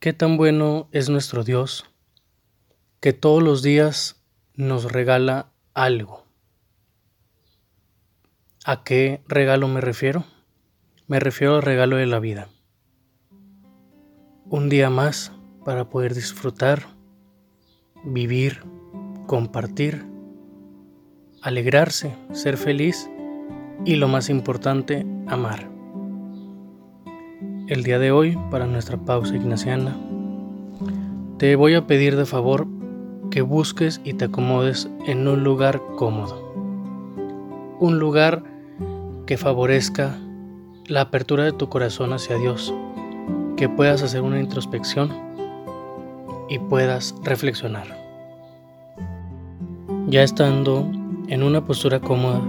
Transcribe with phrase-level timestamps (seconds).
[0.00, 1.84] Qué tan bueno es nuestro Dios
[3.00, 6.24] que todos los días nos regala algo.
[8.64, 10.24] ¿A qué regalo me refiero?
[11.06, 12.48] Me refiero al regalo de la vida.
[14.46, 15.32] Un día más
[15.66, 16.86] para poder disfrutar,
[18.02, 18.62] vivir,
[19.26, 20.06] compartir,
[21.42, 23.10] alegrarse, ser feliz
[23.84, 25.79] y lo más importante, amar.
[27.70, 29.96] El día de hoy, para nuestra pausa ignaciana,
[31.38, 32.66] te voy a pedir de favor
[33.30, 36.52] que busques y te acomodes en un lugar cómodo.
[37.78, 38.42] Un lugar
[39.24, 40.18] que favorezca
[40.86, 42.74] la apertura de tu corazón hacia Dios,
[43.56, 45.12] que puedas hacer una introspección
[46.48, 47.86] y puedas reflexionar.
[50.08, 50.90] Ya estando
[51.28, 52.42] en una postura cómoda,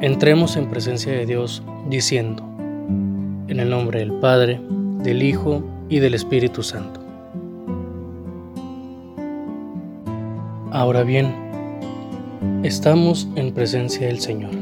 [0.00, 2.49] entremos en presencia de Dios diciendo,
[3.50, 4.60] en el nombre del Padre,
[5.02, 7.00] del Hijo y del Espíritu Santo.
[10.70, 11.34] Ahora bien,
[12.62, 14.52] estamos en presencia del Señor.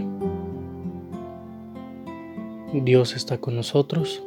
[2.72, 4.22] Dios está con nosotros.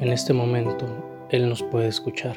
[0.00, 0.84] En este momento
[1.30, 2.36] Él nos puede escuchar,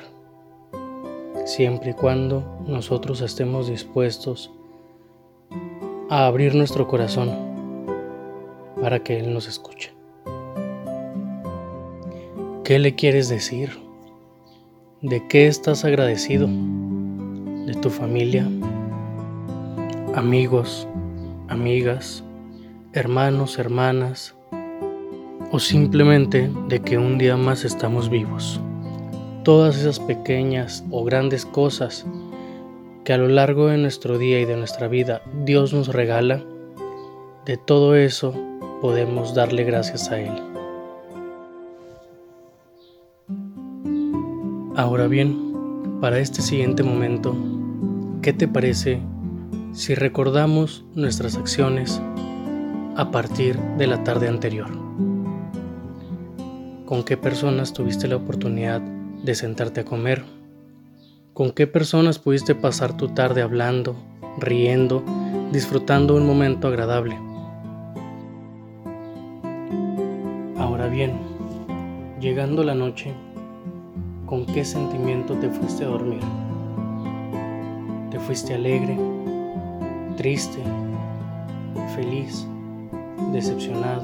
[1.45, 4.51] siempre y cuando nosotros estemos dispuestos
[6.11, 7.31] a abrir nuestro corazón
[8.79, 9.96] para que Él nos escuche.
[12.67, 13.79] ¿Qué le quieres decir?
[15.01, 16.49] ¿De qué estás agradecido?
[17.65, 18.45] ¿De tu familia?
[20.13, 20.85] ¿Amigos?
[21.47, 22.25] ¿Amigas?
[22.91, 23.57] ¿Hermanos?
[23.57, 24.35] ¿Hermanas?
[25.49, 28.59] ¿O simplemente de que un día más estamos vivos?
[29.45, 32.05] Todas esas pequeñas o grandes cosas
[33.05, 36.43] que a lo largo de nuestro día y de nuestra vida Dios nos regala,
[37.45, 38.33] de todo eso
[38.81, 40.46] podemos darle gracias a Él.
[44.77, 47.35] Ahora bien, para este siguiente momento,
[48.21, 49.01] ¿qué te parece
[49.73, 51.99] si recordamos nuestras acciones
[52.95, 54.69] a partir de la tarde anterior?
[56.85, 60.23] ¿Con qué personas tuviste la oportunidad de sentarte a comer?
[61.33, 63.95] ¿Con qué personas pudiste pasar tu tarde hablando,
[64.37, 65.03] riendo,
[65.51, 67.17] disfrutando un momento agradable?
[70.55, 71.13] Ahora bien,
[72.21, 73.15] llegando la noche,
[74.27, 76.19] ¿Con qué sentimiento te fuiste a dormir?
[78.11, 78.97] ¿Te fuiste alegre,
[80.17, 80.61] triste,
[81.95, 82.45] feliz,
[83.31, 84.03] decepcionado,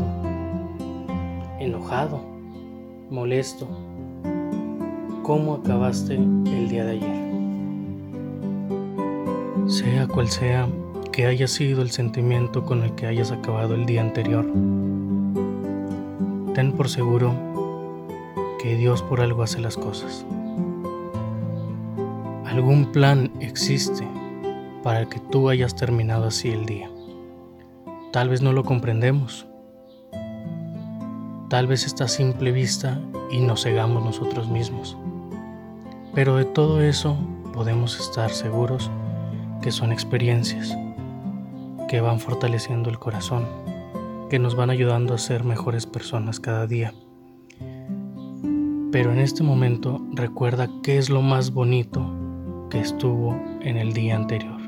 [1.60, 2.22] enojado,
[3.10, 3.68] molesto?
[5.24, 7.24] ¿Cómo acabaste el día de ayer?
[9.68, 10.70] Sea cual sea
[11.12, 14.46] que haya sido el sentimiento con el que hayas acabado el día anterior,
[16.54, 17.53] ten por seguro
[18.64, 20.26] que Dios por algo hace las cosas.
[22.46, 24.08] Algún plan existe
[24.84, 26.90] para que tú hayas terminado así el día.
[28.14, 29.46] Tal vez no lo comprendemos.
[31.50, 34.98] Tal vez está a simple vista y nos cegamos nosotros mismos.
[36.16, 37.18] Pero de todo eso
[37.54, 38.90] podemos estar seguros
[39.62, 40.74] que son experiencias
[41.90, 43.46] que van fortaleciendo el corazón,
[44.30, 46.94] que nos van ayudando a ser mejores personas cada día.
[48.94, 52.06] Pero en este momento recuerda qué es lo más bonito
[52.70, 54.62] que estuvo en el día anterior.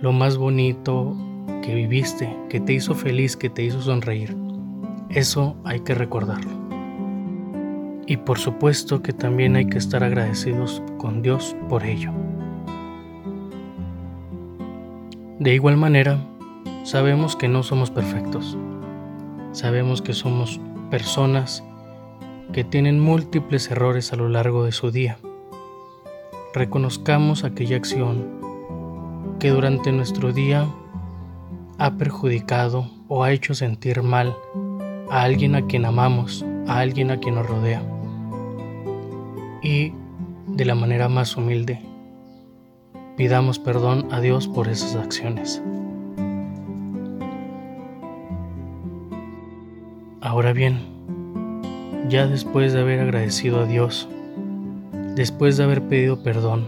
[0.00, 1.16] Lo más bonito
[1.62, 4.36] que viviste, que te hizo feliz, que te hizo sonreír.
[5.08, 6.50] Eso hay que recordarlo.
[8.08, 12.10] Y por supuesto que también hay que estar agradecidos con Dios por ello.
[15.38, 16.18] De igual manera,
[16.82, 18.58] sabemos que no somos perfectos.
[19.52, 21.62] Sabemos que somos personas
[22.52, 25.18] que tienen múltiples errores a lo largo de su día.
[26.54, 28.26] Reconozcamos aquella acción
[29.38, 30.66] que durante nuestro día
[31.78, 34.36] ha perjudicado o ha hecho sentir mal
[35.10, 37.82] a alguien a quien amamos, a alguien a quien nos rodea.
[39.62, 39.92] Y
[40.46, 41.80] de la manera más humilde,
[43.16, 45.62] pidamos perdón a Dios por esas acciones.
[50.20, 50.80] Ahora bien,
[52.08, 54.08] ya después de haber agradecido a Dios,
[55.14, 56.66] después de haber pedido perdón,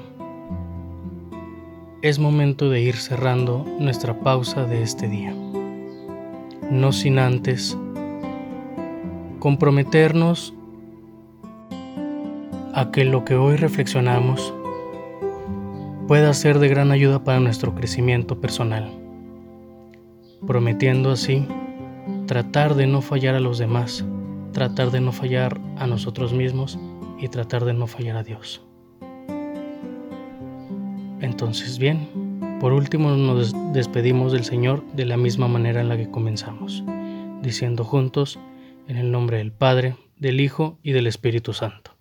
[2.03, 5.35] es momento de ir cerrando nuestra pausa de este día.
[6.71, 7.77] No sin antes
[9.39, 10.55] comprometernos
[12.75, 14.53] a que lo que hoy reflexionamos
[16.07, 18.91] pueda ser de gran ayuda para nuestro crecimiento personal,
[20.47, 21.47] prometiendo así
[22.27, 24.05] tratar de no fallar a los demás
[24.55, 26.79] tratar de no fallar a nosotros mismos
[27.19, 28.63] y tratar de no fallar a Dios.
[31.21, 32.09] Entonces, bien,
[32.61, 36.83] por último nos despedimos del Señor de la misma manera en la que comenzamos,
[37.43, 38.39] diciendo juntos,
[38.89, 41.94] en el nombre del Padre, del Hijo y del Espíritu Santo.